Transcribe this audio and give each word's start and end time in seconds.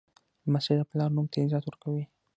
لمسی 0.45 0.73
د 0.77 0.81
پلار 0.89 1.09
نوم 1.15 1.27
ته 1.31 1.37
عزت 1.43 1.63
ورکوي. 1.65 2.05